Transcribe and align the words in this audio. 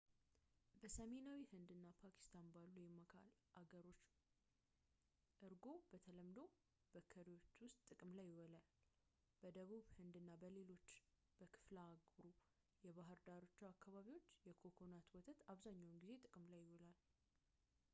በሰሜናዊ 0.81 1.41
ሕንድ 1.49 1.67
እና 1.75 1.87
ፓኪስታን 1.97 2.45
ባሉ 2.55 2.71
የመሃል 2.85 3.25
አገር 3.61 3.87
አካባቢዎች 3.91 4.95
እርጎ 5.47 5.65
በተለምዶ 5.91 6.39
በከሪዎች 6.95 7.45
ውስጥ 7.65 7.77
ጥቅም 7.91 8.15
ላይ 8.21 8.27
ይውላል 8.31 8.65
በደቡብ 9.43 9.85
ህንድ 9.99 10.15
እና 10.23 10.31
በሌሎች 10.43 10.87
በክፍለ 11.41 11.77
አህጉሩ 11.85 12.27
የባህር 12.87 13.21
ዳርቻ 13.29 13.59
አካባቢዎች 13.75 14.29
የኮኮናት 14.49 15.13
ወተት 15.19 15.41
አብዛኛውን 15.55 16.01
ጊዜ 16.05 16.15
ጥቅም 16.25 16.45
ላይ 16.55 16.63
ይውላል 16.67 16.97